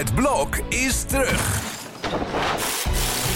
Het 0.00 0.14
blok 0.14 0.56
is 0.68 1.02
terug. 1.04 1.60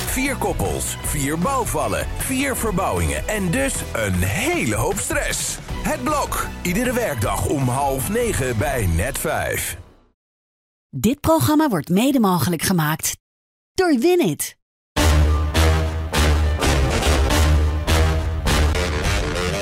Vier 0.07 0.37
koppels, 0.37 0.97
vier 1.03 1.39
bouwvallen, 1.39 2.07
vier 2.17 2.57
verbouwingen 2.57 3.29
en 3.29 3.51
dus 3.51 3.75
een 3.93 4.15
hele 4.15 4.75
hoop 4.75 4.99
stress. 4.99 5.59
Het 5.83 6.03
blok, 6.03 6.47
iedere 6.63 6.93
werkdag 6.93 7.47
om 7.47 7.69
half 7.69 8.09
negen 8.09 8.59
bij 8.59 8.87
net 8.87 9.19
vijf. 9.19 9.77
Dit 10.91 11.21
programma 11.21 11.69
wordt 11.69 11.89
mede 11.89 12.21
mogelijk 12.21 12.63
gemaakt 12.63 13.17
door 13.75 13.99
Winit. 13.99 14.57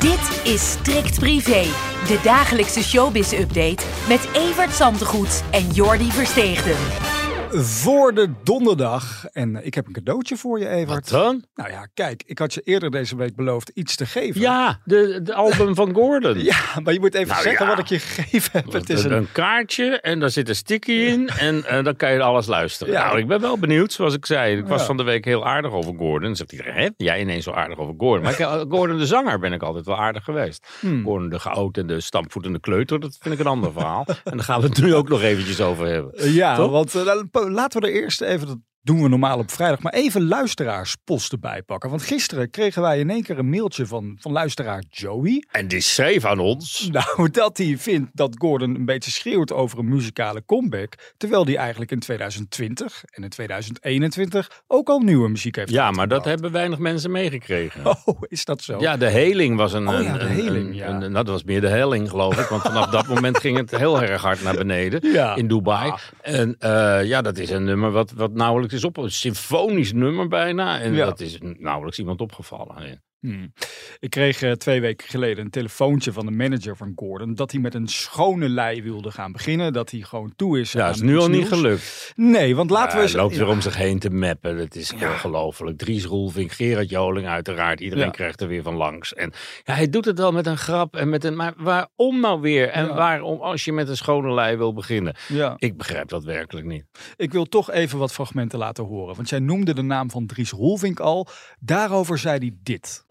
Dit 0.00 0.40
is 0.44 0.70
Strikt 0.70 1.18
Privé, 1.18 1.66
de 2.06 2.20
dagelijkse 2.22 2.82
showbiz-update 2.82 3.82
met 4.08 4.28
Evert 4.32 4.74
Zantegoed 4.74 5.42
en 5.50 5.70
Jordi 5.70 6.10
Versteegden. 6.10 7.11
Voor 7.54 8.14
de 8.14 8.28
donderdag. 8.42 9.24
En 9.32 9.64
ik 9.66 9.74
heb 9.74 9.86
een 9.86 9.92
cadeautje 9.92 10.36
voor 10.36 10.58
je, 10.58 10.68
Evert. 10.68 11.10
Wat 11.10 11.20
dan? 11.22 11.44
Nou 11.54 11.70
ja, 11.70 11.86
kijk, 11.94 12.22
ik 12.26 12.38
had 12.38 12.54
je 12.54 12.60
eerder 12.60 12.90
deze 12.90 13.16
week 13.16 13.36
beloofd 13.36 13.68
iets 13.68 13.96
te 13.96 14.06
geven. 14.06 14.40
Ja, 14.40 14.78
de, 14.84 15.20
de 15.22 15.34
album 15.34 15.74
van 15.74 15.94
Gordon. 15.94 16.38
Ja, 16.52 16.56
maar 16.82 16.92
je 16.92 17.00
moet 17.00 17.14
even 17.14 17.28
Nou 17.28 17.42
zeggen 17.42 17.66
ja. 17.66 17.70
wat 17.70 17.78
ik 17.80 17.86
je 17.86 17.98
gegeven 17.98 18.50
heb. 18.52 18.72
Het 18.72 18.90
is 18.90 19.04
een, 19.04 19.12
een... 19.12 19.32
kaartje 19.32 20.00
en 20.00 20.20
daar 20.20 20.30
zit 20.30 20.48
een 20.48 20.54
sticky 20.56 20.92
in 20.92 21.28
en 21.28 21.64
eh, 21.64 21.84
dan 21.84 21.96
kan 21.96 22.12
je 22.12 22.22
alles 22.22 22.46
luisteren. 22.46 22.92
Ja. 22.92 23.04
Nou, 23.06 23.18
ik 23.18 23.26
ben 23.26 23.40
wel 23.40 23.58
benieuwd, 23.58 23.92
zoals 23.92 24.14
ik 24.14 24.26
zei. 24.26 24.56
Ik 24.58 24.66
was 24.66 24.80
Ja. 24.80 24.86
van 24.86 24.96
de 24.96 25.02
week 25.02 25.24
heel 25.24 25.46
aardig 25.46 25.70
over 25.72 25.94
Gordon. 25.98 26.20
Dan 26.22 26.36
zegt 26.36 26.52
iedereen, 26.52 26.74
hè? 26.74 26.88
Jij 26.96 27.20
ineens 27.20 27.44
zo 27.44 27.50
aardig 27.50 27.78
over 27.78 27.94
Gordon. 27.98 28.22
Maar 28.22 28.32
ik, 28.32 28.38
eh, 28.38 28.60
Gordon 28.68 28.98
de 28.98 29.06
zanger 29.06 29.38
ben 29.38 29.52
ik 29.52 29.62
altijd 29.62 29.86
wel 29.86 29.96
aardig 29.98 30.24
geweest. 30.24 30.66
Hmm. 30.80 31.04
Gordon 31.04 31.28
de 31.28 31.38
geoud 31.40 31.76
en 31.76 31.86
de 31.86 32.00
stampvoetende 32.00 32.60
kleuter, 32.60 33.00
dat 33.00 33.16
vind 33.20 33.34
ik 33.34 33.40
een 33.40 33.46
ander 33.46 33.72
verhaal. 33.72 34.06
En 34.24 34.36
daar 34.36 34.44
gaan 34.44 34.60
we 34.60 34.66
het 34.66 34.80
nu 34.82 34.94
ook 34.94 35.08
nog 35.08 35.22
eventjes 35.22 35.60
over 35.60 35.86
hebben. 35.86 36.32
Ja, 36.32 36.68
want 36.68 36.94
eh, 36.94 37.02
la- 37.02 37.24
laten 37.50 37.80
we 37.80 37.86
er 37.86 37.92
eerst 37.92 38.20
even, 38.20 38.66
doen 38.82 39.02
we 39.02 39.08
normaal 39.08 39.38
op 39.38 39.50
vrijdag, 39.50 39.80
maar 39.82 39.92
even 39.92 40.28
luisteraarspost 40.28 41.32
erbij 41.32 41.62
pakken. 41.62 41.90
Want 41.90 42.02
gisteren 42.02 42.50
kregen 42.50 42.82
wij 42.82 42.98
in 42.98 43.10
één 43.10 43.22
keer 43.22 43.38
een 43.38 43.50
mailtje 43.50 43.86
van, 43.86 44.16
van 44.20 44.32
luisteraar 44.32 44.82
Joey. 44.90 45.44
En 45.50 45.68
die 45.68 45.80
schreef 45.80 46.24
aan 46.24 46.38
ons. 46.38 46.70
Nou, 46.92 47.30
dat 47.30 47.56
hij 47.58 47.78
vindt 47.78 48.10
dat 48.12 48.34
Gordon 48.38 48.74
een 48.74 48.84
beetje 48.84 49.10
schreeuwt 49.10 49.52
over 49.52 49.78
een 49.78 49.88
muzikale 49.88 50.44
comeback. 50.44 50.94
Terwijl 51.16 51.44
hij 51.44 51.56
eigenlijk 51.56 51.90
in 51.90 51.98
2020 52.00 53.02
en 53.04 53.22
in 53.22 53.28
2021 53.28 54.62
ook 54.66 54.88
al 54.88 54.98
nieuwe 54.98 55.28
muziek 55.28 55.56
heeft 55.56 55.70
Ja, 55.70 55.90
maar 55.90 56.08
dat 56.08 56.24
hebben 56.24 56.52
weinig 56.52 56.78
mensen 56.78 57.10
meegekregen. 57.10 57.80
Oh, 58.04 58.18
is 58.28 58.44
dat 58.44 58.62
zo? 58.62 58.80
Ja, 58.80 58.96
de 58.96 59.08
heling 59.08 59.56
was 59.56 59.72
een. 59.72 59.88
Oh 59.88 60.02
ja, 60.02 60.12
een- 60.12 60.18
de 60.18 60.24
heling, 60.42 60.68
een- 60.68 60.74
ja. 60.74 60.88
een- 60.88 60.98
nou, 60.98 61.12
dat 61.12 61.26
was 61.28 61.44
meer 61.44 61.60
de 61.60 61.68
helling, 61.68 62.10
geloof 62.10 62.38
ik. 62.40 62.46
Want 62.46 62.62
vanaf 62.62 62.86
dat 62.90 63.06
moment 63.06 63.38
ging 63.38 63.56
het 63.56 63.70
heel 63.76 64.02
erg 64.02 64.22
hard 64.22 64.42
naar 64.42 64.54
beneden 64.56 65.08
Ja. 65.12 65.36
in 65.36 65.48
Dubai. 65.48 65.90
Ah. 65.90 65.98
En 66.22 66.56
eh, 66.58 67.04
ja, 67.04 67.22
dat 67.22 67.38
is 67.38 67.50
een 67.50 67.64
nummer 67.64 67.90
wat, 67.90 68.12
wat 68.12 68.32
nauwelijks 68.32 68.71
is 68.72 68.84
op. 68.84 68.96
Een 68.96 69.10
symfonisch 69.10 69.92
nummer 69.92 70.28
bijna. 70.28 70.80
En 70.80 70.94
Ja. 70.94 71.04
dat 71.04 71.20
is 71.20 71.38
nauwelijks 71.40 71.98
iemand 71.98 72.20
opgevallen. 72.20 73.02
Hmm. 73.22 73.52
Ik 73.98 74.10
kreeg 74.10 74.42
eh, 74.42 74.52
twee 74.52 74.80
weken 74.80 75.08
geleden 75.08 75.44
een 75.44 75.50
telefoontje 75.50 76.12
van 76.12 76.26
de 76.26 76.32
manager 76.32 76.76
van 76.76 76.92
Gordon. 76.96 77.34
Dat 77.34 77.52
hij 77.52 77.60
met 77.60 77.74
een 77.74 77.86
schone 77.88 78.48
lei 78.48 78.82
wilde 78.82 79.10
gaan 79.10 79.32
beginnen. 79.32 79.72
Dat 79.72 79.90
hij 79.90 80.00
gewoon 80.00 80.32
toe 80.36 80.60
is. 80.60 80.72
Ja, 80.72 80.88
is 80.88 81.00
nu 81.00 81.18
al 81.18 81.28
niet 81.28 81.48
gelukt. 81.48 82.12
Nee, 82.16 82.56
want 82.56 82.70
laten 82.70 82.88
we 82.90 82.94
Hij 82.94 83.02
eens. 83.02 83.12
loopt 83.12 83.36
weer 83.36 83.46
ja. 83.46 83.52
om 83.52 83.60
zich 83.60 83.76
heen 83.76 83.98
te 83.98 84.10
mappen. 84.10 84.56
Dat 84.56 84.74
is 84.74 84.92
ongelooflijk. 84.92 85.78
Dries 85.78 86.04
Roelvink, 86.04 86.52
Gerard 86.52 86.90
Joling 86.90 87.26
uiteraard. 87.26 87.80
Iedereen 87.80 88.04
Ja. 88.04 88.10
krijgt 88.10 88.40
er 88.40 88.48
weer 88.48 88.62
van 88.62 88.74
langs. 88.74 89.14
En 89.14 89.32
ja, 89.64 89.74
hij 89.74 89.88
doet 89.90 90.04
het 90.04 90.18
wel 90.18 90.32
met 90.32 90.46
een 90.46 90.58
grap. 90.58 90.96
En 90.96 91.08
met 91.08 91.24
een, 91.24 91.36
maar 91.36 91.52
waarom 91.56 92.20
nou 92.20 92.40
weer? 92.40 92.68
En 92.68 92.86
Ja. 92.86 92.94
waarom 92.94 93.40
als 93.40 93.64
je 93.64 93.72
met 93.72 93.88
een 93.88 93.96
schone 93.96 94.32
lei 94.34 94.56
wil 94.56 94.72
beginnen? 94.72 95.14
Ja, 95.28 95.54
Ik 95.58 95.76
begrijp 95.76 96.08
dat 96.08 96.24
werkelijk 96.24 96.66
niet. 96.66 96.84
ik 97.16 97.32
wil 97.32 97.44
toch 97.44 97.70
even 97.70 97.98
wat 97.98 98.12
fragmenten 98.12 98.58
laten 98.58 98.84
horen. 98.84 99.16
Want 99.16 99.28
jij 99.28 99.38
noemde 99.38 99.74
de 99.74 99.82
naam 99.82 100.10
van 100.10 100.26
Dries 100.26 100.50
Rolvink 100.50 101.00
al. 101.00 101.26
Daarover 101.60 102.18
zei 102.18 102.38
hij 102.38 102.52
dit. 102.62 103.04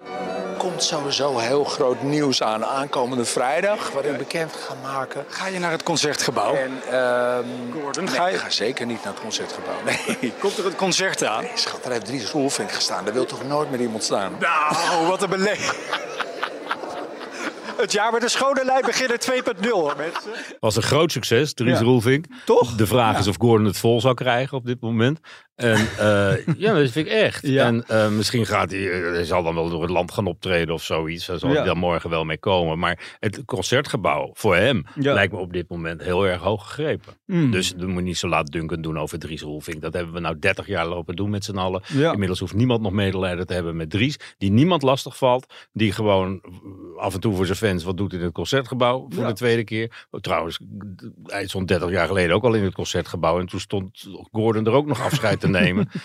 Komt 0.61 0.83
sowieso 0.83 1.37
heel 1.37 1.63
groot 1.63 2.01
nieuws 2.01 2.43
aan 2.43 2.65
aankomende 2.65 3.25
vrijdag, 3.25 3.91
wat 3.91 4.05
ik 4.05 4.17
bekend 4.17 4.53
ga 4.55 4.73
maken. 4.83 5.25
Ga 5.27 5.47
je 5.47 5.59
naar 5.59 5.71
het 5.71 5.83
concertgebouw? 5.83 6.53
En 6.55 6.71
ehm 6.91 7.43
Gordon, 7.81 8.03
nee, 8.03 8.13
ga 8.13 8.27
je- 8.27 8.33
ik 8.33 8.39
ga 8.39 8.49
zeker 8.49 8.85
niet 8.85 9.03
naar 9.03 9.13
het 9.13 9.21
concertgebouw. 9.21 9.75
Nee, 9.85 10.33
Komt 10.41 10.57
er 10.57 10.65
het 10.65 10.75
concert 10.75 11.23
aan? 11.23 11.41
Nee, 11.43 11.51
schat, 11.55 11.83
daar 11.83 11.91
heeft 11.91 12.05
Dries 12.05 12.31
Roelvink 12.31 12.71
gestaan. 12.71 13.05
Daar 13.05 13.13
wil 13.13 13.25
toch 13.25 13.47
nooit 13.47 13.71
meer 13.71 13.79
iemand 13.79 14.03
staan? 14.03 14.31
Nou, 14.39 15.07
wat 15.07 15.21
een 15.23 15.29
beleid. 15.29 15.75
Het 17.77 17.91
jaar 17.91 18.11
met 18.11 18.23
een 18.23 18.29
schone 18.29 18.65
lei 18.65 18.81
beginnen 18.85 19.19
2.0 19.19 19.69
hoor 19.69 19.93
mensen. 19.97 20.31
Was 20.59 20.75
een 20.75 20.81
groot 20.83 21.11
succes, 21.11 21.53
Dries 21.53 21.77
Ja. 21.79 21.83
Roelvink. 21.85 22.25
Toch? 22.45 22.75
De 22.75 22.87
vraag 22.87 23.13
Ja. 23.13 23.19
is 23.19 23.27
of 23.27 23.35
Gordon 23.39 23.65
het 23.65 23.77
vol 23.77 24.01
zou 24.01 24.13
krijgen 24.13 24.57
op 24.57 24.65
dit 24.65 24.81
moment. 24.81 25.19
En 25.61 25.87
eh, 25.97 26.45
ja, 26.57 26.73
dat 26.73 26.89
vind 26.91 27.05
ik 27.07 27.11
echt. 27.13 27.47
Ja. 27.47 27.65
En 27.65 27.83
eh, 27.87 28.09
misschien 28.09 28.45
gaat 28.45 28.71
hij, 28.71 28.91
eh, 28.91 29.11
hij 29.11 29.25
zal 29.25 29.43
dan 29.43 29.55
wel 29.55 29.69
door 29.69 29.81
het 29.81 29.89
land 29.91 30.11
gaan 30.11 30.25
optreden 30.27 30.73
of 30.73 30.83
zoiets. 30.83 31.25
Daar 31.25 31.39
zal 31.39 31.49
Ja. 31.49 31.55
hij 31.55 31.65
dan 31.65 31.77
morgen 31.77 32.09
wel 32.09 32.23
mee 32.25 32.37
komen. 32.37 32.79
Maar 32.79 33.15
het 33.19 33.41
concertgebouw 33.45 34.29
voor 34.33 34.55
hem 34.55 34.83
Ja. 34.99 35.13
lijkt 35.13 35.33
me 35.33 35.39
op 35.39 35.53
dit 35.53 35.69
moment 35.69 36.01
heel 36.03 36.27
erg 36.27 36.41
hoog 36.41 36.67
gegrepen. 36.67 37.13
Mm. 37.25 37.51
Dus 37.51 37.73
we 37.77 37.85
moeten 37.85 38.03
niet 38.03 38.17
zo 38.17 38.27
laat 38.27 38.51
dunken 38.51 38.81
doen 38.81 38.97
over 38.99 39.19
Dries 39.19 39.41
Roelvink. 39.41 39.81
Dat 39.81 39.93
hebben 39.93 40.13
we 40.13 40.19
nou 40.19 40.39
30 40.39 40.67
jaar 40.67 40.87
lopen 40.87 41.15
doen 41.15 41.29
met 41.29 41.43
z'n 41.45 41.57
allen. 41.57 41.81
Inmiddels 42.11 42.39
hoeft 42.39 42.53
niemand 42.53 42.81
nog 42.81 42.91
medelijden 42.91 43.47
te 43.47 43.53
hebben 43.53 43.75
met 43.75 43.89
Dries. 43.89 44.17
Die 44.37 44.51
niemand 44.51 44.81
lastig 44.81 45.17
valt. 45.17 45.53
Die 45.73 45.91
gewoon 45.91 46.41
af 46.97 47.13
en 47.13 47.19
toe 47.19 47.35
voor 47.35 47.45
zijn 47.45 47.57
fans 47.57 47.83
wat 47.83 47.97
doet 47.97 48.13
in 48.13 48.21
het 48.21 48.33
concertgebouw. 48.33 49.05
Voor 49.09 49.25
de 49.27 49.33
tweede 49.33 49.63
keer. 49.63 50.05
Oh, 50.11 50.19
trouwens, 50.21 50.59
hij 51.23 51.47
stond 51.47 51.67
30 51.67 51.89
jaar 51.89 52.07
geleden 52.07 52.35
ook 52.35 52.43
al 52.43 52.53
in 52.53 52.63
het 52.63 52.73
concertgebouw. 52.73 53.39
En 53.39 53.45
toen 53.45 53.59
stond 53.59 54.07
Gordon 54.31 54.65
er 54.65 54.71
ook 54.71 54.85
nog 54.85 55.01
afscheid 55.01 55.39
te 55.39 55.47
nemen. 55.51 55.89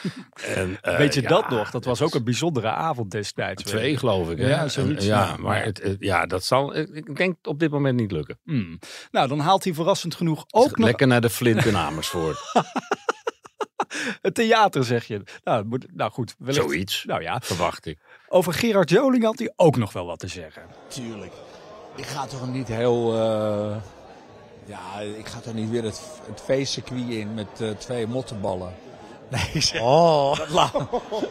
En, 0.54 0.78
eh, 0.82 0.96
Weet 0.96 1.14
je 1.14 1.22
ja, 1.22 1.28
dat 1.28 1.50
nog? 1.50 1.70
Dat 1.70 1.84
was 1.84 2.02
ook 2.02 2.14
een 2.14 2.24
bijzondere 2.24 2.68
avond 2.68 3.10
destijds. 3.10 3.62
Twee 3.62 3.96
geloof 3.96 4.30
ik. 4.30 4.38
hè? 4.38 4.48
Ja, 4.48 4.68
zoiets, 4.68 5.04
En, 5.04 5.10
ja, 5.10 5.24
ja. 5.26 5.36
maar 5.36 5.64
het, 5.64 5.82
het- 5.82 5.96
ja, 6.00 6.26
dat 6.26 6.44
zal, 6.44 6.76
ik 6.76 7.16
denk 7.16 7.36
op 7.46 7.58
dit 7.58 7.70
moment 7.70 7.96
niet 8.00 8.12
lukken. 8.12 8.38
Hmm. 8.44 8.78
Nou, 9.10 9.28
dan 9.28 9.38
haalt 9.38 9.64
hij 9.64 9.74
verrassend 9.74 10.14
genoeg 10.14 10.44
ook 10.50 10.76
nog 10.76 10.86
Lekker 10.86 11.06
naar 11.06 11.20
de 11.20 11.30
Flint 11.38 11.64
in 11.64 11.76
Amersfoort. 11.76 12.38
het 14.22 14.34
theater, 14.34 14.84
zeg 14.84 15.04
je. 15.04 15.22
Nou, 15.44 15.64
moet, 15.64 15.86
nou 15.94 16.10
goed. 16.10 16.34
wellicht- 16.38 16.62
Zoiets. 16.64 17.04
Nou 17.04 17.22
ja, 17.22 17.40
Verwacht 17.44 17.86
ik. 17.86 17.98
over 18.28 18.52
Gerard 18.52 18.90
Joling 18.90 19.24
had 19.24 19.38
hij 19.38 19.52
ook 19.56 19.76
nog 19.76 19.92
wel 19.92 20.06
wat 20.06 20.18
te 20.18 20.28
zeggen. 20.28 20.62
Tuurlijk. 20.88 21.32
Ik 21.96 22.06
ga 22.06 22.26
toch 22.26 22.52
niet 22.52 22.68
heel. 22.68 23.12
eh, 23.14 23.76
ja, 24.66 25.00
ik 25.18 25.26
ga 25.26 25.38
toch 25.38 25.54
niet 25.54 25.70
weer 25.70 25.82
het, 25.82 26.00
het 26.28 26.40
feestcircuit 26.40 27.08
in 27.08 27.34
met 27.34 27.46
eh, 27.60 27.70
twee 27.70 28.06
mottenballen. 28.06 28.74
Nee, 29.30 29.62
zeg. 29.62 29.80
Oh. 29.80 30.38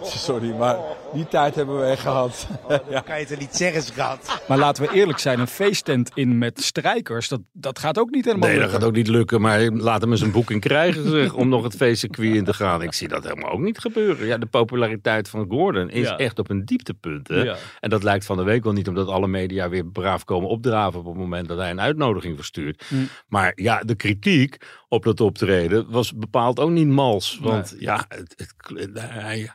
Sorry, 0.04 0.52
maar 0.56 0.78
die 1.14 1.28
tijd 1.28 1.56
hebben 1.56 1.80
we 1.80 1.86
echt 1.86 2.02
gehad. 2.02 2.48
ja. 2.90 3.00
kan 3.00 3.20
je 3.20 3.26
het 3.26 3.40
niet 3.40 3.56
zeggen, 3.56 3.82
schat. 3.82 4.42
Maar 4.48 4.58
laten 4.58 4.84
we 4.84 4.94
eerlijk 4.94 5.20
zijn, 5.20 5.40
een 5.40 5.48
feesttent 5.48 6.12
in 6.14 6.38
met 6.38 6.62
strijkers, 6.64 7.28
dat, 7.28 7.42
dat 7.54 7.80
gaat 7.80 7.98
ook 8.00 8.10
niet 8.10 8.26
helemaal 8.26 8.50
Nee, 8.50 8.60
dat 8.60 8.70
gaat 8.70 8.84
ook 8.84 8.94
niet 8.96 9.08
lukken. 9.08 9.42
Maar 9.42 9.62
laat 9.62 10.02
hem 10.02 10.12
eens 10.12 10.22
een 10.22 10.32
boeking 10.32 10.62
krijgen 10.62 11.10
zeg, 11.10 11.34
om 11.34 11.50
nog 11.50 11.64
het 11.64 11.76
feestcircuit 11.76 12.36
in 12.36 12.44
te 12.44 12.54
gaan. 12.54 12.82
Ik 12.82 12.94
zie 12.94 13.08
dat 13.08 13.24
helemaal 13.24 13.52
ook 13.52 13.60
niet 13.60 13.80
gebeuren. 13.80 14.28
Ja, 14.28 14.38
de 14.38 14.46
populariteit 14.46 15.30
van 15.30 15.46
Gordon 15.50 15.90
is 15.90 16.08
Ja. 16.08 16.18
echt 16.18 16.40
op 16.40 16.50
een 16.50 16.66
dieptepunt. 16.66 17.28
Hè? 17.28 17.42
Ja. 17.42 17.56
En 17.80 17.90
dat 17.90 18.04
lijkt 18.04 18.26
van 18.26 18.38
de 18.38 18.44
week 18.44 18.64
wel 18.64 18.74
niet, 18.74 18.88
omdat 18.88 19.08
alle 19.08 19.28
media 19.28 19.70
weer 19.70 19.86
braaf 19.86 20.24
komen 20.24 20.50
opdraven 20.50 21.00
op 21.00 21.06
het 21.06 21.16
moment 21.16 21.48
dat 21.48 21.58
hij 21.58 21.70
een 21.70 21.82
uitnodiging 21.82 22.36
verstuurt. 22.36 22.84
Hm. 22.88 22.96
Maar 23.28 23.52
ja, 23.56 23.80
de 23.80 23.96
kritiek 23.96 24.58
op 24.96 25.04
dat 25.04 25.22
optreden 25.22 25.86
was 25.90 26.14
bepaald 26.16 26.60
ook 26.60 26.70
niet 26.70 26.88
mals. 26.88 27.40
Want 27.42 27.76
ja, 27.80 28.06
het, 28.10 28.34
het- 28.38 28.54
hij, 29.00 29.50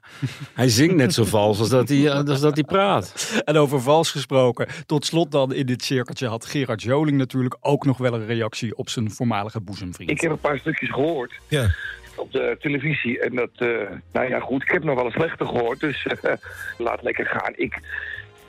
hij 0.55 0.69
zingt 0.69 0.95
net 0.95 1.15
zo 1.15 1.25
vals 1.25 1.59
als 1.59 1.69
dat 1.69 1.89
hij, 1.89 2.13
als 2.13 2.41
dat 2.41 2.55
hij 2.55 2.65
praat. 2.65 3.41
En 3.45 3.57
over 3.57 3.81
vals 3.81 4.11
gesproken, 4.11 4.67
tot 4.87 5.05
slot 5.07 5.31
dan 5.33 5.53
in 5.55 5.67
dit 5.67 5.85
cirkeltje 5.85 6.27
had 6.27 6.47
Gerard 6.47 6.83
Joling 6.83 7.17
natuurlijk 7.17 7.57
ook 7.61 7.85
nog 7.85 7.99
wel 7.99 8.15
een 8.15 8.27
reactie 8.27 8.77
op 8.77 8.89
zijn 8.89 9.11
voormalige 9.11 9.61
boezemvriend. 9.61 10.11
Ik 10.11 10.21
heb 10.21 10.31
een 10.31 10.39
paar 10.39 10.59
stukjes 10.59 10.91
gehoord 10.91 11.33
Ja. 11.49 11.75
op 12.17 12.33
de 12.33 12.57
televisie. 12.61 13.21
En 13.21 13.35
dat, 13.35 13.51
eh, 13.55 13.69
nou 14.13 14.29
ja, 14.29 14.41
goed, 14.41 14.63
ik 14.63 14.71
heb 14.71 14.85
nog 14.85 14.95
wel 14.95 15.05
een 15.05 15.11
slechte 15.11 15.47
gehoord. 15.47 15.81
Dus 15.81 16.07
eh, 16.07 16.33
laat 16.87 17.03
lekker 17.03 17.27
gaan. 17.27 17.53
Ik, 17.57 17.79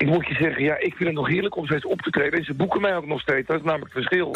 ik 0.02 0.08
moet 0.08 0.28
je 0.28 0.34
zeggen, 0.34 0.64
ja, 0.64 0.76
ik 0.78 0.96
vind 0.96 1.10
het 1.10 1.14
nog 1.18 1.28
heerlijk 1.28 1.56
om 1.56 1.66
steeds 1.66 1.86
op 1.86 2.02
te 2.02 2.10
treden. 2.10 2.40
En 2.40 2.46
ze 2.46 2.54
boeken 2.54 2.82
mij 2.82 2.96
ook 2.96 3.06
nog 3.06 3.22
steeds. 3.22 3.48
Dat 3.48 3.58
is 3.58 3.64
namelijk 3.64 3.94
het 3.94 4.04
verschil. 4.04 4.36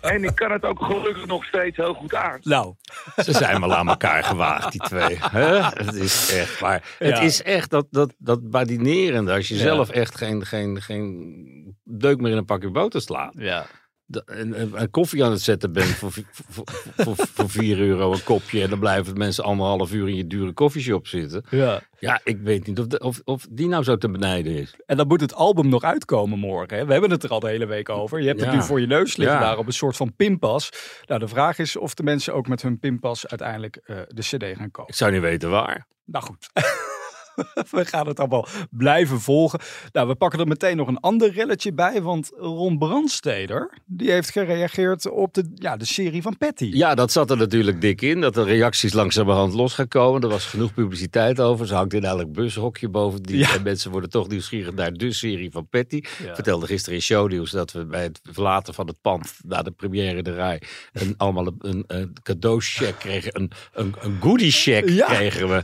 En 0.00 0.24
ik 0.24 0.34
kan 0.34 0.50
het 0.50 0.64
ook 0.64 0.82
gelukkig 0.84 1.26
nog 1.26 1.44
steeds 1.44 1.76
heel 1.76 1.94
goed 1.94 2.14
aan. 2.14 2.38
Nou, 2.42 2.74
Ze 3.16 3.32
zijn 3.32 3.60
wel 3.60 3.74
aan 3.74 3.88
elkaar 3.88 4.24
gewaagd, 4.24 4.72
die 4.72 4.80
twee. 4.80 5.18
Hè? 5.38 5.60
Het 5.62 5.94
is 5.94 6.36
echt 6.38 6.60
waar. 6.60 6.82
Het 6.98 7.18
is 7.18 7.42
echt 7.42 7.70
dat, 7.70 7.86
dat, 7.90 8.14
dat 8.18 8.50
badinerende. 8.50 9.32
Als 9.32 9.48
je 9.48 9.54
Ja. 9.54 9.60
zelf 9.60 9.90
echt 9.90 10.16
geen, 10.16 10.44
geen, 10.46 10.80
geen 10.82 11.76
deuk 11.84 12.20
meer 12.20 12.30
in 12.32 12.36
een 12.38 12.44
pakje 12.44 12.70
boter 12.70 13.00
slaat. 13.00 13.34
ja. 13.38 13.66
Een, 14.10 14.90
koffie 14.90 15.24
aan 15.24 15.30
het 15.30 15.40
zetten 15.42 15.72
bent 15.72 15.86
voor, 15.88 16.12
voor, 16.12 16.64
voor, 16.96 17.16
voor 17.16 17.50
4 17.50 17.78
euro 17.78 18.12
een 18.12 18.24
kopje. 18.24 18.62
En 18.62 18.70
dan 18.70 18.78
blijven 18.78 19.18
mensen 19.18 19.44
anderhalf 19.44 19.92
uur 19.92 20.08
in 20.08 20.16
je 20.16 20.26
dure 20.26 20.52
koffieshop 20.52 21.06
zitten. 21.06 21.44
Ja. 21.50 21.80
Ja, 21.98 22.20
ik 22.24 22.38
weet 22.40 22.66
niet 22.66 22.78
of, 22.78 22.86
de- 22.86 22.98
of, 22.98 23.20
of 23.24 23.46
die 23.50 23.68
nou 23.68 23.82
zo 23.84 23.96
te 23.96 24.10
benijden 24.10 24.52
is. 24.52 24.74
En 24.86 24.96
dan 24.96 25.06
moet 25.06 25.20
het 25.20 25.34
album 25.34 25.68
nog 25.68 25.82
uitkomen 25.82 26.38
morgen. 26.38 26.76
Hè? 26.78 26.84
We 26.86 26.92
hebben 26.92 27.10
het 27.10 27.22
er 27.22 27.30
al 27.30 27.40
de 27.40 27.48
hele 27.48 27.66
week 27.66 27.88
over. 27.88 28.20
Je 28.20 28.26
hebt 28.26 28.40
het 28.40 28.52
nu 28.52 28.62
voor 28.62 28.80
je 28.80 28.86
neus 28.86 29.16
liggen 29.16 29.36
Ja. 29.38 29.42
daar 29.42 29.58
op 29.58 29.66
een 29.66 29.72
soort 29.72 29.96
van 29.96 30.14
pinpas. 30.16 30.70
Nou, 31.06 31.20
de 31.20 31.28
vraag 31.28 31.58
is 31.58 31.76
of 31.76 31.94
de 31.94 32.02
mensen 32.02 32.34
ook 32.34 32.48
met 32.48 32.62
hun 32.62 32.78
pinpas 32.78 33.26
uiteindelijk 33.26 33.76
eh, 33.76 33.96
de 34.08 34.22
cd 34.22 34.56
gaan 34.56 34.70
kopen. 34.70 34.90
Ik 34.92 34.98
zou 34.98 35.12
niet 35.12 35.20
weten 35.20 35.50
waar. 35.50 35.86
Nou 36.04 36.24
goed. 36.24 36.46
We 37.70 37.84
gaan 37.84 38.06
het 38.06 38.18
allemaal 38.18 38.46
blijven 38.70 39.20
volgen. 39.20 39.60
Nou, 39.92 40.08
we 40.08 40.14
pakken 40.14 40.38
er 40.40 40.46
meteen 40.46 40.76
nog 40.76 40.88
een 40.88 41.00
ander 41.00 41.32
relletje 41.32 41.72
bij. 41.72 42.02
Want 42.02 42.30
Ron 42.36 42.78
Brandsteder, 42.78 43.70
die 43.86 44.10
heeft 44.10 44.30
gereageerd 44.30 45.10
op 45.10 45.34
de, 45.34 45.50
ja, 45.54 45.76
de 45.76 45.84
serie 45.84 46.22
van 46.22 46.36
Patty. 46.38 46.70
Ja, 46.72 46.94
dat 46.94 47.12
zat 47.12 47.30
er 47.30 47.36
natuurlijk 47.36 47.80
dik 47.80 48.00
in. 48.02 48.20
Dat 48.20 48.34
de 48.34 48.42
reacties 48.44 48.92
langzamerhand 48.92 49.54
los 49.54 49.74
gaan 49.74 49.88
komen. 49.88 50.22
Er 50.22 50.28
was 50.28 50.44
genoeg 50.44 50.74
publiciteit 50.74 51.40
over. 51.40 51.66
Ze 51.66 51.74
hangt 51.74 51.92
in 51.94 52.04
elk 52.04 52.32
bushokje 52.32 52.88
boven. 52.88 53.22
Die, 53.22 53.38
Ja. 53.38 53.54
En 53.54 53.62
mensen 53.62 53.90
worden 53.90 54.10
toch 54.10 54.28
nieuwsgierig 54.28 54.74
naar 54.74 54.92
de 54.92 55.12
serie 55.12 55.50
van 55.50 55.68
Patty. 55.68 56.02
Ja. 56.24 56.34
vertelde 56.34 56.66
gisteren 56.66 56.94
in 56.94 57.02
shownieuws 57.04 57.50
dat 57.50 57.72
we 57.72 57.86
bij 57.86 58.02
het 58.02 58.20
verlaten 58.32 58.74
van 58.74 58.86
het 58.86 59.00
pand 59.00 59.34
na 59.46 59.62
de 59.62 59.70
première 59.70 60.22
de 60.22 60.34
rij 60.34 60.62
een, 60.92 61.14
allemaal 61.16 61.46
een, 61.46 61.56
een, 61.58 61.84
een 61.86 62.12
cadeaucheck 62.22 62.98
kregen. 62.98 63.40
Een, 63.40 63.50
een, 63.72 63.94
een 64.00 64.16
goodie 64.20 64.50
check 64.50 64.88
Ja. 64.88 65.06
kregen 65.06 65.48
we 65.48 65.62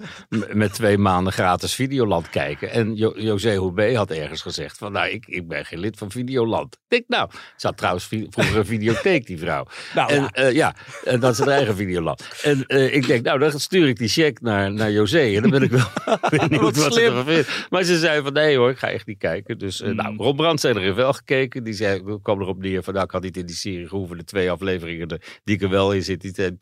met 0.53 0.73
twee 0.73 0.99
maanden 0.99 1.33
gratis 1.33 1.60
Videoland 1.69 2.29
kijken. 2.31 2.71
En 2.71 2.95
jo 2.97 3.13
José 3.17 3.57
Houbé 3.57 3.97
had 3.97 4.11
ergens 4.11 4.43
gezegd 4.43 4.79
van 4.79 4.93
nou, 4.93 5.09
ik, 5.09 5.27
ik 5.27 5.49
ben 5.49 5.65
geen 5.65 5.79
lid 5.79 5.99
van 5.99 6.11
Videoland. 6.11 6.75
Ik 6.75 6.81
denk 6.89 7.05
nou, 7.09 7.31
ze 7.57 7.67
had 7.67 7.77
trouwens 7.77 8.05
vi- 8.07 8.27
vroeger 8.31 8.57
een 8.57 8.67
videotheek 8.67 9.27
die 9.27 9.39
vrouw. 9.39 9.67
Nou, 9.95 10.11
en 10.13 10.21
ja. 10.23 10.31
eh, 10.33 10.53
ja, 10.53 10.75
en 11.05 11.21
dat 11.21 11.33
is 11.33 11.39
haar 11.39 11.49
eigen 11.49 11.77
Videoland. 11.77 12.29
En 12.43 12.67
eh, 12.67 12.95
ik 12.95 13.07
denk 13.07 13.25
nou, 13.25 13.39
dan 13.39 13.61
stuur 13.61 13.89
ik 13.89 13.97
die 13.97 14.09
check 14.09 14.41
naar, 14.41 14.73
naar 14.73 14.91
José. 14.93 15.19
En 15.35 15.43
dan 15.43 15.51
ben 15.51 15.63
ik 15.63 15.71
wel 15.71 15.87
benieuwd 16.31 16.61
Wat 16.63 16.77
wat, 16.77 16.85
ze 16.85 16.91
slim. 16.91 17.05
ervan 17.17 17.25
vindt. 17.35 17.67
Maar 17.71 17.83
ze 17.83 17.99
zei 17.99 18.23
van 18.23 18.33
nee 18.33 18.57
hoor, 18.57 18.71
ik 18.71 18.79
ga 18.79 18.89
echt 18.91 19.07
niet 19.07 19.19
kijken. 19.19 19.59
Dus 19.59 19.81
eh, 19.83 19.91
nou, 19.93 20.17
Rob 20.17 20.37
Brandsteder 20.37 20.83
heeft 20.83 20.95
wel 20.97 21.13
gekeken. 21.13 21.65
Die 21.65 21.73
zei, 21.75 22.19
kwam 22.23 22.41
erop 22.41 22.59
neer 22.63 22.83
van 22.83 22.93
nou, 22.95 23.05
ik 23.05 23.11
had 23.13 23.23
niet 23.23 23.37
in 23.37 23.47
die 23.47 23.57
serie 23.57 23.89
gehoeven. 23.89 24.17
De 24.17 24.25
twee 24.25 24.51
afleveringen 24.51 25.09
de, 25.09 25.21
die 25.45 25.55
ik 25.55 25.63
er 25.63 25.69
wel 25.71 25.93
in 25.93 26.03
zit, 26.03 26.21
die 26.21 26.33
zijn 26.35 26.59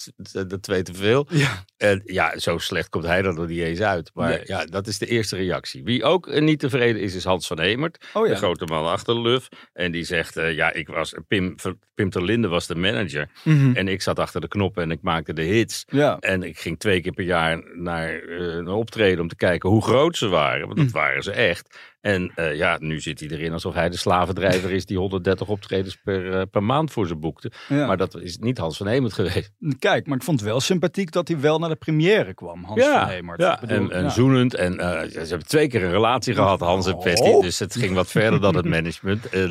de 0.48 0.60
twee 0.60 0.82
te 0.82 0.94
veel. 0.94 1.26
Ja. 1.30 1.64
En 1.76 2.02
ja, 2.04 2.38
zo 2.38 2.58
slecht 2.58 2.88
komt 2.88 3.04
hij 3.04 3.22
er 3.24 3.34
nog 3.34 3.46
niet 3.48 3.58
eens 3.60 3.80
uit. 3.80 4.10
Maar 4.14 4.28
Nee. 4.28 4.40
ja, 4.44 4.64
dat 4.64 4.86
is 4.88 4.98
de 4.98 5.06
eerste 5.06 5.36
reactie. 5.36 5.84
Wie 5.84 6.04
ook 6.04 6.26
eh, 6.26 6.42
niet 6.42 6.58
tevreden 6.58 7.02
is, 7.02 7.14
is 7.14 7.24
Hans 7.24 7.46
van 7.46 7.60
Hemert. 7.60 8.06
Oh 8.12 8.26
ja. 8.26 8.32
De 8.32 8.38
grote 8.38 8.64
man 8.64 8.86
achter 8.86 9.14
de 9.14 9.20
Luf. 9.20 9.48
En 9.72 9.92
die 9.92 10.04
zegt, 10.04 10.36
eh, 10.36 10.54
ja, 10.54 10.72
ik 10.72 10.88
was, 10.88 11.14
Pim, 11.28 11.54
Pim 11.94 12.10
ter 12.10 12.24
Linde 12.24 12.48
was 12.48 12.66
de 12.66 12.74
manager. 12.74 13.28
Mhm. 13.44 13.72
En 13.74 13.88
ik 13.88 14.02
zat 14.02 14.18
achter 14.18 14.40
de 14.40 14.48
knoppen 14.48 14.82
en 14.82 14.90
ik 14.90 15.02
maakte 15.02 15.32
de 15.32 15.42
hits. 15.42 15.84
Ja. 15.88 16.18
En 16.18 16.42
ik 16.42 16.58
ging 16.58 16.78
twee 16.78 17.00
keer 17.00 17.12
per 17.12 17.24
jaar 17.24 17.62
naar 17.74 18.08
eh, 18.08 18.38
een 18.38 18.68
optreden 18.68 19.20
om 19.20 19.28
te 19.28 19.36
kijken 19.36 19.70
hoe 19.70 19.82
groot 19.82 20.16
ze 20.16 20.28
waren. 20.28 20.66
Want 20.66 20.78
dat 20.78 20.90
waren 20.90 21.22
ze 21.22 21.32
echt. 21.32 21.78
En 22.00 22.32
eh, 22.34 22.54
ja, 22.56 22.76
nu 22.80 23.00
zit 23.00 23.20
hij 23.20 23.28
erin 23.28 23.52
alsof 23.52 23.74
hij 23.74 23.88
de 23.88 23.96
slavendrijver 23.96 24.70
is 24.70 24.86
die 24.86 24.98
130 24.98 25.48
optredens 25.48 25.96
per, 26.04 26.32
eh, 26.32 26.42
per 26.50 26.62
maand 26.62 26.90
voor 26.92 27.06
ze 27.06 27.16
boekte. 27.16 27.52
Ja. 27.68 27.86
Maar 27.86 27.96
dat 27.96 28.20
is 28.20 28.36
niet 28.38 28.58
Hans 28.58 28.76
van 28.76 28.86
Hemert 28.86 29.12
geweest. 29.12 29.50
Kijk, 29.78 30.06
maar 30.06 30.16
ik 30.16 30.22
vond 30.22 30.40
het 30.40 30.48
wel 30.48 30.60
sympathiek 30.60 31.12
dat 31.12 31.28
hij 31.28 31.40
wel 31.40 31.58
naar 31.58 31.68
de 31.68 31.76
première 31.76 32.34
kwam, 32.34 32.64
Hans 32.64 32.84
van 32.84 33.08
Hemert. 33.08 33.40
ja. 33.40 33.58
Bedoel, 33.60 33.76
en, 33.76 33.90
en 33.90 34.02
ja. 34.02 34.08
zoenend. 34.08 34.54
En 34.54 34.78
eh, 34.78 35.10
ze 35.10 35.18
hebben 35.28 35.46
twee 35.46 35.68
keer 35.68 35.84
een 35.84 35.90
relatie 35.90 36.34
gehad, 36.34 36.60
Hans 36.60 36.86
en 36.86 36.96
Patty. 36.98 37.22
Oh. 37.22 37.42
Dus 37.42 37.58
het 37.58 37.76
ging 37.76 37.94
wat 37.94 38.10
verder 38.10 38.40
dan 38.40 38.56
het 38.56 38.64
management. 38.76 39.28
En 39.28 39.50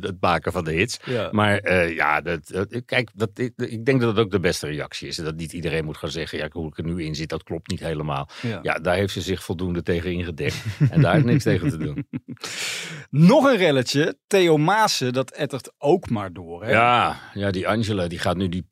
het 0.00 0.16
maken 0.20 0.52
van 0.52 0.64
de 0.64 0.72
hits. 0.72 0.98
Maar 1.30 1.72
ja, 1.94 2.20
dat, 2.20 2.40
dat- 2.48 2.82
kijk, 2.86 3.10
dat, 3.14 3.30
ik, 3.34 3.52
ik 3.56 3.84
denk 3.84 4.00
dat 4.00 4.16
het 4.16 4.24
ook 4.24 4.30
de 4.30 4.40
beste 4.40 4.66
reactie 4.66 5.08
is. 5.08 5.16
Dat 5.16 5.36
niet 5.36 5.52
iedereen 5.52 5.84
moet 5.84 5.96
gaan 5.96 6.10
zeggen, 6.10 6.38
ja, 6.38 6.48
hoe 6.52 6.66
ik 6.66 6.78
er 6.78 6.84
nu 6.84 7.02
in 7.04 7.14
zit, 7.14 7.28
dat 7.28 7.42
klopt 7.42 7.70
niet 7.70 7.80
helemaal. 7.80 8.28
Ja. 8.42 8.58
Ja, 8.62 8.74
daar 8.74 8.94
heeft 8.94 9.12
ze 9.12 9.20
zich 9.20 9.42
voldoende 9.44 9.82
tegen 9.82 10.12
ingedekt. 10.12 10.64
en 10.90 11.00
daar 11.00 11.16
is 11.16 11.22
niks 11.24 11.42
tegen 11.44 11.68
te 11.70 11.76
doen. 11.76 11.86
Nog 13.10 13.44
een 13.44 13.56
relletje. 13.56 14.18
Theo 14.26 14.56
Maassen, 14.56 15.12
dat 15.12 15.30
ettert 15.30 15.72
ook 15.78 16.10
maar 16.10 16.32
door. 16.32 16.64
Hè? 16.64 16.70
Ja, 16.70 17.16
ja, 17.34 17.50
die 17.50 17.68
Angela 17.68 18.08
die 18.08 18.18
gaat 18.18 18.36
nu 18.36 18.48
die 18.48 18.66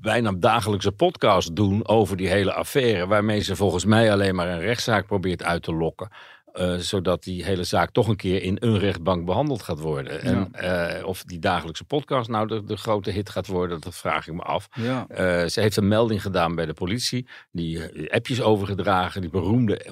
bijna 0.00 0.32
dagelijkse 0.32 0.92
podcast 0.92 1.56
doen 1.56 1.88
over 1.88 2.16
die 2.16 2.28
hele 2.28 2.52
affaire. 2.52 3.06
Waarmee 3.06 3.40
ze 3.40 3.56
volgens 3.56 3.84
mij 3.84 4.12
alleen 4.12 4.34
maar 4.34 4.48
een 4.48 4.60
rechtszaak 4.60 5.06
probeert 5.06 5.42
uit 5.42 5.62
te 5.62 5.74
lokken. 5.74 6.10
Eh, 6.52 6.76
zodat 6.76 7.22
die 7.22 7.44
hele 7.44 7.64
zaak 7.64 7.90
toch 7.90 8.08
een 8.08 8.16
keer 8.16 8.42
in 8.42 8.56
een 8.60 8.78
rechtbank 8.78 9.24
behandeld 9.24 9.62
gaat 9.62 9.80
worden. 9.80 10.22
En 10.22 10.52
eh, 10.52 11.06
of 11.06 11.24
die 11.24 11.38
dagelijkse 11.38 11.84
podcast 11.84 12.28
nou 12.28 12.46
de, 12.46 12.64
de 12.64 12.76
grote 12.76 13.10
hit 13.10 13.30
gaat 13.30 13.46
worden, 13.46 13.80
dat 13.80 13.94
vraag 13.94 14.28
ik 14.28 14.34
me 14.34 14.42
af. 14.42 14.68
Ja. 14.74 15.06
Eh, 15.08 15.46
ze 15.46 15.60
heeft 15.60 15.76
een 15.76 15.88
melding 15.88 16.22
gedaan 16.22 16.54
bij 16.54 16.66
de 16.66 16.74
politie. 16.74 17.26
Die 17.50 18.12
appjes 18.12 18.42
overgedragen, 18.42 19.20
die 19.20 19.30
beroemde 19.30 19.86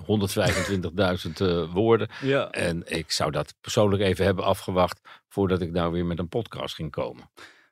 125.000 1.26 1.32
eh, 1.40 1.72
woorden. 1.72 2.08
Ja. 2.20 2.50
En 2.50 2.82
ik 2.86 3.10
zou 3.10 3.30
dat 3.30 3.54
persoonlijk 3.60 4.02
even 4.02 4.24
hebben 4.24 4.44
afgewacht 4.44 5.00
voordat 5.28 5.60
ik 5.60 5.72
nou 5.72 5.92
weer 5.92 6.06
met 6.06 6.18
een 6.18 6.28
podcast 6.28 6.74
ging 6.74 6.90
komen. 6.90 7.30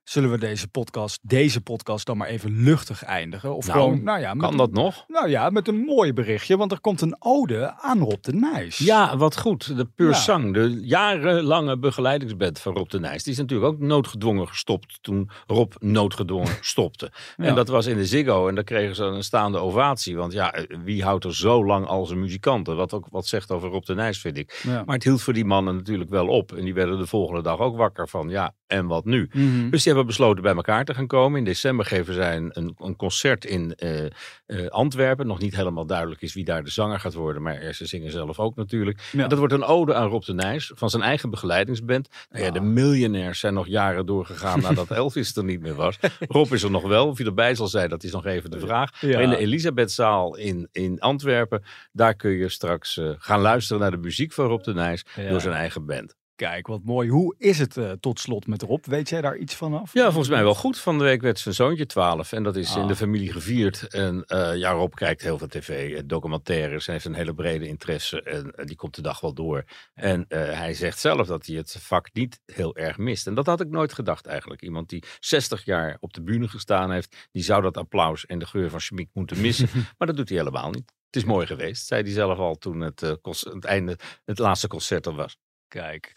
Zullen 0.09 0.31
we 0.31 0.39
deze 0.39 0.69
podcast, 0.69 1.19
deze 1.23 1.61
podcast 1.61 2.07
dan 2.07 2.17
maar 2.17 2.29
even 2.29 2.63
luchtig 2.63 3.05
eindigen? 3.05 3.55
Of 3.57 3.67
Nou, 3.67 3.79
gewoon, 3.81 4.03
nou 4.03 4.21
ja, 4.21 4.33
Kan 4.33 4.51
een- 4.51 4.57
dat 4.57 4.73
nog? 4.73 5.05
Nou 5.09 5.29
ja, 5.29 5.51
met 5.51 5.69
een 5.69 5.79
mooi 5.79 6.13
berichtje, 6.13 6.57
want 6.57 6.73
er 6.73 6.81
komt 6.81 7.01
een 7.01 7.17
ode 7.19 7.75
aan 7.81 7.99
Rob 7.99 8.23
de 8.23 8.33
Nijs. 8.33 8.79
Ja, 8.79 9.17
wat 9.17 9.39
goed. 9.39 9.77
De 9.77 9.85
Pur 9.85 10.09
Ja. 10.09 10.15
Sang, 10.15 10.55
de 10.55 10.79
jarenlange 10.83 11.79
begeleidingsband 11.79 12.61
van 12.61 12.75
Rob 12.75 12.89
de 12.89 13.01
Nijs. 13.01 13.23
Die 13.23 13.33
is 13.33 13.39
natuurlijk 13.39 13.73
ook 13.73 13.79
noodgedwongen 13.81 14.49
gestopt 14.49 14.99
toen 15.03 15.31
Rob 15.47 15.73
noodgedwongen 15.79 16.57
stopte. 16.61 17.13
Ja. 17.37 17.45
En 17.45 17.55
dat 17.55 17.69
was 17.69 17.87
in 17.87 17.97
de 17.97 18.07
Ziggo 18.07 18.49
en 18.49 18.55
daar 18.55 18.65
kregen 18.65 18.95
ze 18.95 19.05
een 19.05 19.25
staande 19.25 19.59
ovatie. 19.59 20.17
Want 20.17 20.33
ja, 20.33 20.53
eh, 20.53 20.77
wie 20.85 21.03
houdt 21.05 21.25
er 21.25 21.35
zo 21.35 21.65
lang 21.67 21.87
al 21.87 22.07
zijn 22.07 22.21
muzikanten? 22.21 22.77
Wat 22.77 22.93
ook 22.93 23.07
wat 23.11 23.27
zegt 23.27 23.51
over 23.51 23.69
Rob 23.71 23.85
de 23.85 23.95
Nijs, 23.95 24.19
vind 24.21 24.37
ik. 24.39 24.61
Ja. 24.63 24.83
Maar 24.87 24.95
het 24.95 25.05
hield 25.05 25.23
voor 25.23 25.33
die 25.33 25.45
mannen 25.45 25.77
natuurlijk 25.77 26.11
wel 26.11 26.27
op. 26.29 26.53
En 26.53 26.65
die 26.65 26.75
werden 26.75 26.99
de 26.99 27.07
volgende 27.07 27.43
dag 27.43 27.59
ook 27.59 27.77
wakker 27.77 28.09
van 28.09 28.29
ja, 28.29 28.55
en 28.69 28.87
wat 28.87 29.05
nu? 29.05 29.29
Mhm. 29.33 29.71
Dus 29.71 29.83
die 29.83 29.93
hebben 29.93 30.07
besloten 30.07 30.43
bij 30.43 30.55
elkaar 30.55 30.85
te 30.85 30.95
gaan 30.95 31.07
komen. 31.07 31.39
In 31.39 31.45
december 31.45 31.87
geven 31.87 32.15
zij 32.15 32.37
een, 32.37 32.75
een, 32.79 32.97
concert 32.97 33.45
in 33.45 33.75
eh, 33.75 34.05
eh, 34.47 34.67
Antwerpen. 34.69 35.27
Nog 35.27 35.39
niet 35.39 35.57
helemaal 35.57 35.87
duidelijk 35.87 36.23
is 36.23 36.35
wie 36.35 36.45
daar 36.45 36.65
de 36.65 36.71
zanger 36.71 37.01
gaat 37.01 37.15
worden. 37.15 37.43
Maar 37.43 37.55
eh, 37.55 37.73
ze 37.73 37.87
zingen 37.87 38.11
zelf 38.11 38.39
ook 38.39 38.57
natuurlijk. 38.57 39.01
Ja. 39.13 39.23
En 39.23 39.29
dat 39.29 39.39
wordt 39.39 39.55
een 39.55 39.65
ode 39.65 39.95
aan 39.95 40.09
Rob 40.09 40.23
de 40.23 40.35
Nijs 40.35 40.73
van 40.75 40.91
zijn 40.91 41.03
eigen 41.03 41.31
begeleidingsband. 41.31 42.09
Nou 42.31 42.45
ja, 42.45 42.51
de 42.51 42.61
miljonairs 42.61 43.41
zijn 43.41 43.55
nog 43.55 43.67
jaren 43.67 44.07
doorgegaan 44.07 44.61
nadat 44.69 44.91
Elvis 44.91 45.37
er 45.37 45.45
niet 45.45 45.61
meer 45.61 45.75
was. 45.75 45.99
Rob 46.19 46.53
is 46.53 46.63
er 46.63 46.71
nog 46.71 46.83
wel. 46.83 47.09
Of 47.09 47.17
hij 47.17 47.27
erbij 47.27 47.55
zal 47.55 47.69
zijn, 47.69 47.89
dat 47.89 48.05
is 48.05 48.13
nog 48.13 48.27
even 48.27 48.51
de 48.51 48.61
vraag. 48.61 49.01
Ja. 49.01 49.13
Maar 49.13 49.23
in 49.23 49.31
de 49.31 49.37
Elisabethzaal 49.37 50.37
in, 50.37 50.69
in 50.73 51.01
Antwerpen, 51.01 51.63
daar 51.93 52.15
kun 52.15 52.31
je 52.31 52.49
straks 52.49 53.01
gaan 53.19 53.41
luisteren 53.41 53.83
naar 53.83 53.91
de 53.91 53.97
muziek 53.97 54.33
van 54.33 54.47
Rob 54.47 54.63
de 54.63 54.75
Nijs 54.75 55.05
door 55.29 55.41
zijn 55.41 55.55
eigen 55.55 55.87
band. 55.87 56.17
Kijk, 56.39 56.67
wat 56.67 56.85
mooi. 56.85 57.09
Hoe 57.09 57.35
is 57.39 57.59
het 57.59 57.77
eh, 57.77 57.91
tot 57.93 58.21
slot 58.21 58.47
met 58.47 58.63
Rob? 58.63 58.85
Weet 58.85 59.09
jij 59.09 59.21
daar 59.21 59.37
iets 59.37 59.55
van 59.55 59.75
af? 59.81 59.93
Ja, 59.93 60.05
volgens 60.05 60.29
mij 60.29 60.43
wel 60.43 60.55
goed. 60.55 60.79
Van 60.79 60.99
de 60.99 61.05
week 61.05 61.21
werd 61.21 61.39
zijn 61.39 61.55
zoontje 61.55 61.87
12 61.87 62.33
en 62.33 62.43
dat 62.43 62.57
is 62.57 62.75
in 62.77 62.83
Ah. 62.83 62.89
de 62.89 62.97
familie 62.97 63.33
gevierd. 63.33 63.89
En 63.89 64.25
eh 64.25 64.57
ja, 64.57 64.71
Rob 64.71 64.95
kijkt 64.95 65.23
heel 65.23 65.39
veel 65.39 65.47
tv, 65.49 65.95
eh, 65.95 66.03
documentaires, 66.05 66.85
hij 66.87 66.95
heeft 66.95 67.07
een 67.07 67.15
hele 67.15 67.35
brede 67.35 67.67
interesse 67.67 68.23
en 68.23 68.67
die 68.67 68.77
komt 68.77 68.95
de 68.95 69.03
dag 69.03 69.21
wel 69.21 69.35
door. 69.35 69.65
En 69.95 70.25
hij 70.29 70.75
zegt 70.75 70.99
zelf 70.99 71.27
dat 71.27 71.47
hij 71.47 71.57
het 71.57 71.77
vak 71.81 72.09
niet 72.13 72.41
heel 72.47 72.77
erg 72.77 72.99
mist. 72.99 73.27
En 73.27 73.35
dat 73.35 73.47
had 73.47 73.61
ik 73.61 73.69
nooit 73.69 73.93
gedacht 73.93 74.27
eigenlijk. 74.27 74.63
Iemand 74.63 74.89
die 74.89 75.05
60 75.21 75.65
jaar 75.65 75.97
op 76.01 76.13
de 76.13 76.23
bühne 76.23 76.49
gestaan 76.49 76.91
heeft, 76.91 77.29
die 77.33 77.43
zou 77.43 77.63
dat 77.63 77.77
applaus 77.77 78.27
en 78.27 78.39
de 78.39 78.47
geur 78.47 78.71
van 78.71 78.81
chemiek 78.81 79.11
moeten 79.13 79.41
missen. 79.41 79.69
maar 79.99 80.07
dat 80.07 80.17
doet 80.17 80.29
hij 80.29 80.39
helemaal 80.39 80.71
niet. 80.71 80.93
Het 81.07 81.17
is 81.17 81.25
mooi 81.25 81.47
geweest, 81.47 81.87
zei 81.87 82.03
hij 82.03 82.13
zelf 82.13 82.39
al 82.39 82.55
toen 82.55 82.81
het, 82.81 83.01
het 83.01 83.65
einde, 83.65 83.99
het 84.25 84.39
laatste 84.39 84.69
concert 84.69 85.07
er 85.07 85.15
was. 85.15 85.37
Kijk. 85.69 86.13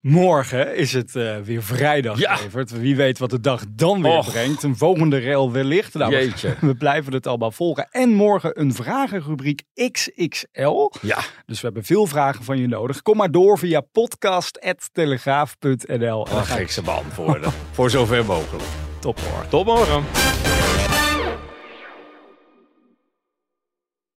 Morgen 0.00 0.76
is 0.76 0.92
het 0.92 1.16
eh, 1.16 1.36
weer 1.38 1.62
vrijdag, 1.62 2.18
Ja. 2.18 2.40
Evert. 2.40 2.70
Wie 2.70 2.96
weet 2.96 3.18
wat 3.18 3.30
de 3.30 3.40
dag 3.40 3.62
dan 3.68 4.02
weer 4.02 4.12
Och. 4.16 4.30
brengt. 4.30 4.62
Een 4.62 4.76
volgende 4.76 5.16
rel 5.18 5.52
wellicht. 5.52 5.94
Nou, 5.94 6.10
we- 6.10 6.16
Jeetje. 6.16 6.54
we 6.68 6.74
blijven 6.74 7.12
het 7.12 7.26
allemaal 7.26 7.50
volgen. 7.50 7.88
En 7.90 8.08
morgen 8.08 8.60
een 8.60 8.74
vragenrubriek 8.74 9.62
XXL. 9.90 10.90
Ja, 11.00 11.18
Dus 11.46 11.60
we 11.60 11.66
hebben 11.66 11.84
veel 11.84 12.06
vragen 12.06 12.44
van 12.44 12.58
je 12.58 12.66
nodig. 12.68 13.02
Kom 13.02 13.16
maar 13.16 13.30
door 13.30 13.58
via 13.58 13.80
podcast.telegraaf.nl. 13.80 16.24
Dan 16.24 16.44
ga 16.44 16.56
ik 16.58 16.70
ze 16.70 16.82
beantwoorden. 16.82 17.52
Voor 17.72 17.90
zover 17.90 18.24
mogelijk. 18.24 18.64
top 19.00 19.20
hoor. 19.20 19.48
Tot 19.48 19.64
morgen. 19.66 20.04